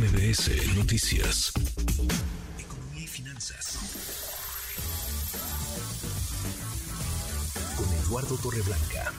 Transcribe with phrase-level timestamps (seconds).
[0.00, 1.52] MBS Noticias.
[2.58, 3.76] Economía y finanzas.
[7.76, 9.12] Con Eduardo Torreblanca.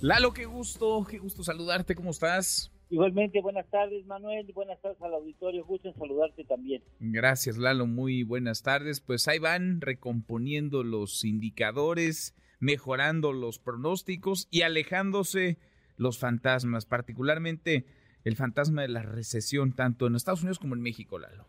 [0.00, 2.72] Lalo, qué gusto, qué gusto saludarte, ¿cómo estás?
[2.88, 6.82] Igualmente, buenas tardes, Manuel, buenas tardes al auditorio, gusto en saludarte también.
[6.98, 9.02] Gracias, Lalo, muy buenas tardes.
[9.02, 15.58] Pues ahí van recomponiendo los indicadores, mejorando los pronósticos y alejándose
[15.98, 17.84] los fantasmas, particularmente
[18.24, 21.46] el fantasma de la recesión, tanto en Estados Unidos como en México, Lalo.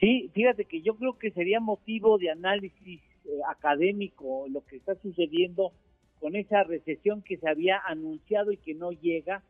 [0.00, 4.96] Sí, fíjate que yo creo que sería motivo de análisis eh, académico lo que está
[4.96, 5.72] sucediendo
[6.18, 9.42] con esa recesión que se había anunciado y que no llega.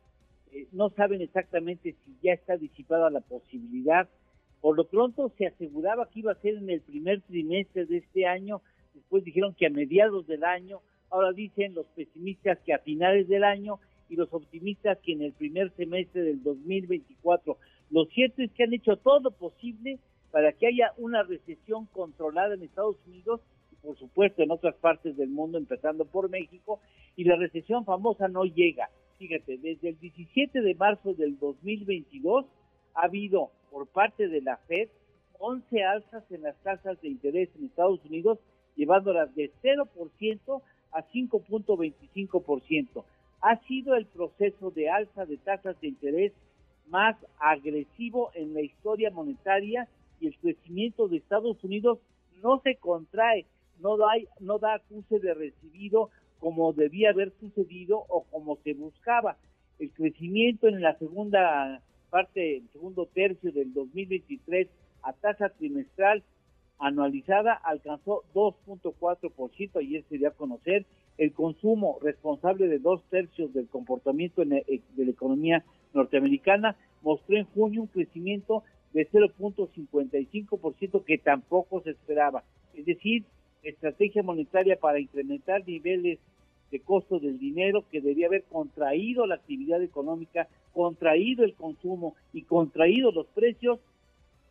[0.52, 4.09] Eh, no saben exactamente si ya está disipada la posibilidad.
[4.61, 8.27] Por lo pronto se aseguraba que iba a ser en el primer trimestre de este
[8.27, 8.61] año,
[8.95, 10.80] después dijeron que a mediados del año,
[11.11, 13.80] ahora dicen los pesimistas que a finales del año
[14.12, 17.56] y los optimistas que en el primer semestre del 2024.
[17.90, 19.98] Lo cierto es que han hecho todo posible
[20.30, 23.41] para que haya una recesión controlada en Estados Unidos
[23.72, 26.78] y por supuesto en otras partes del mundo, empezando por México,
[27.16, 28.91] y la recesión famosa no llega.
[29.19, 32.44] Fíjate, desde el 17 de marzo del 2022
[32.94, 34.91] ha habido por parte de la Fed
[35.38, 38.38] 11 alzas en las tasas de interés en Estados Unidos,
[38.76, 43.04] llevándolas de 0% a 5.25%
[43.42, 46.32] ha sido el proceso de alza de tasas de interés
[46.88, 49.88] más agresivo en la historia monetaria
[50.20, 51.98] y el crecimiento de Estados Unidos
[52.42, 53.46] no se contrae,
[53.80, 54.06] no da,
[54.40, 59.36] no da acuse de recibido como debía haber sucedido o como se buscaba.
[59.78, 64.68] El crecimiento en la segunda parte, el segundo tercio del 2023
[65.02, 66.22] a tasa trimestral
[66.78, 70.84] anualizada alcanzó 2.4%, ayer se dio a conocer,
[71.23, 77.45] el consumo responsable de dos tercios del comportamiento eh, de la economía norteamericana mostró en
[77.45, 82.43] junio un crecimiento de 0.55% que tampoco se esperaba.
[82.75, 83.25] Es decir,
[83.62, 86.19] estrategia monetaria para incrementar niveles
[86.72, 92.43] de costo del dinero que debía haber contraído la actividad económica, contraído el consumo y
[92.43, 93.78] contraído los precios,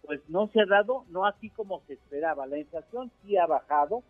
[0.05, 2.47] pues no se ha dado, no así como se esperaba.
[2.47, 4.03] La inflación sí ha bajado,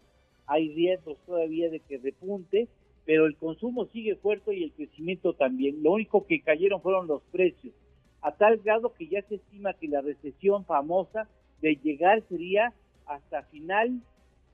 [0.52, 2.68] hay riesgos todavía de que repunte,
[3.06, 5.82] pero el consumo sigue fuerte y el crecimiento también.
[5.82, 7.74] Lo único que cayeron fueron los precios,
[8.22, 11.30] a tal grado que ya se estima que la recesión famosa
[11.62, 12.74] de llegar sería
[13.06, 14.02] hasta final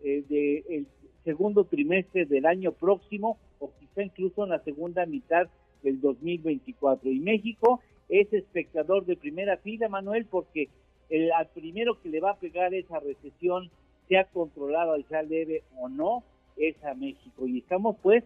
[0.03, 0.85] eh, del
[1.25, 5.47] segundo trimestre del año próximo o quizá incluso en la segunda mitad
[5.81, 7.09] del 2024.
[7.09, 10.69] Y México es espectador de primera fila, Manuel, porque
[11.09, 13.71] el, al primero que le va a pegar esa recesión
[14.07, 16.23] sea controlado al sea leve o no,
[16.57, 17.47] es a México.
[17.47, 18.23] Y estamos pues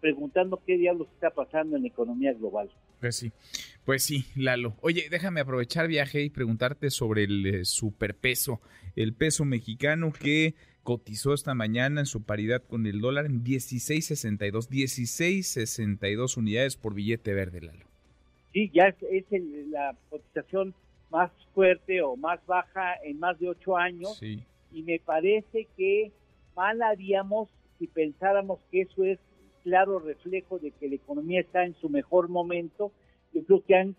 [0.00, 2.70] preguntando qué diablos está pasando en la economía global.
[3.00, 3.32] Pues sí,
[3.84, 4.74] pues sí, Lalo.
[4.82, 8.60] Oye, déjame aprovechar viaje y preguntarte sobre el eh, superpeso,
[8.96, 14.68] el peso mexicano que cotizó esta mañana en su paridad con el dólar en 16.62,
[14.68, 17.86] 16.62 unidades por billete verde, Lalo.
[18.52, 19.24] Sí, ya es,
[19.68, 20.74] la cotización
[21.10, 24.18] más fuerte o más baja en más de ocho años.
[24.18, 26.12] Sí y me parece que
[26.54, 27.48] mal haríamos
[27.78, 29.18] si pensáramos que eso es
[29.62, 32.92] claro reflejo de que la economía está en su mejor momento.
[33.32, 33.96] Yo creo que han,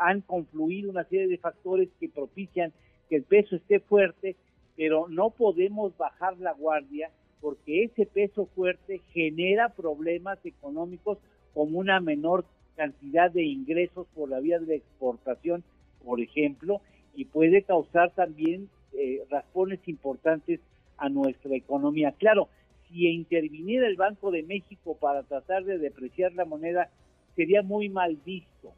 [0.00, 2.72] han confluido una serie de factores que propician
[3.08, 4.36] que el peso esté fuerte,
[4.76, 7.10] pero no podemos bajar la guardia
[7.40, 11.18] porque ese peso fuerte genera problemas económicos
[11.54, 12.44] como una menor
[12.76, 15.64] cantidad de ingresos por la vía de la exportación,
[16.04, 16.80] por ejemplo,
[17.14, 18.68] y puede causar también
[19.14, 20.60] eh, raspones importantes
[20.98, 22.12] a nuestra economía.
[22.12, 22.48] Claro,
[22.88, 26.90] si interviniera el Banco de México para tratar de depreciar la moneda,
[27.34, 28.72] sería muy mal visto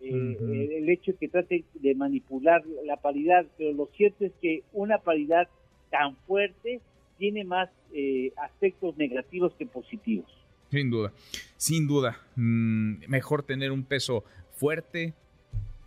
[0.00, 4.32] eh, eh, el hecho de que trate de manipular la paridad, pero lo cierto es
[4.42, 5.48] que una paridad
[5.90, 6.80] tan fuerte
[7.18, 10.30] tiene más eh, aspectos negativos que positivos.
[10.70, 11.12] Sin duda,
[11.56, 12.18] sin duda.
[12.36, 15.14] Mm, mejor tener un peso fuerte,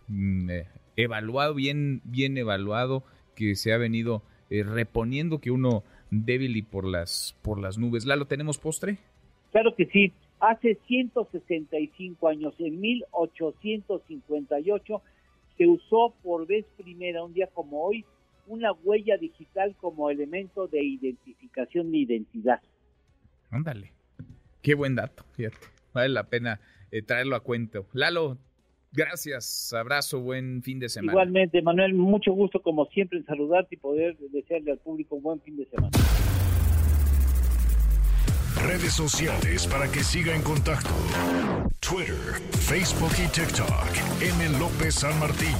[0.08, 0.50] mm,
[0.96, 3.04] evaluado, bien, bien evaluado,
[3.38, 8.04] que se ha venido eh, reponiendo, que uno débil y por las, por las nubes.
[8.04, 8.98] ¿Lalo, tenemos postre?
[9.52, 10.12] Claro que sí.
[10.40, 15.02] Hace 165 años, en 1858,
[15.56, 18.04] se usó por vez primera, un día como hoy,
[18.48, 22.60] una huella digital como elemento de identificación de identidad.
[23.50, 23.92] Ándale.
[24.62, 25.58] Qué buen dato, fíjate.
[25.94, 26.58] Vale la pena
[26.90, 27.86] eh, traerlo a cuento.
[27.92, 28.36] Lalo,
[28.92, 31.12] Gracias, abrazo, buen fin de semana.
[31.12, 35.40] Igualmente, Manuel, mucho gusto como siempre en saludarte y poder desearle al público un buen
[35.42, 35.90] fin de semana.
[38.66, 40.90] Redes sociales para que siga en contacto:
[41.80, 42.16] Twitter,
[42.50, 43.68] Facebook y TikTok.
[44.20, 44.58] M.
[44.58, 45.54] López San Martín.